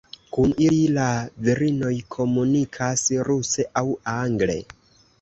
[0.35, 1.05] Kun ili la
[1.49, 3.89] virinoj komunikas ruse aŭ
[4.19, 4.63] angle.